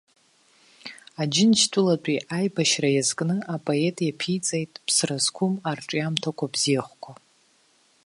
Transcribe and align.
Аџьынџьтәылатәи 1.21 2.23
аибашьра 2.37 2.89
иазкны 2.93 3.35
апоет 3.55 3.97
иаԥиҵеит 4.05 4.73
ԥсра 4.85 5.17
зқәым 5.23 5.53
арҿиамҭа 5.69 6.31
бзиахәқәа. 6.53 7.11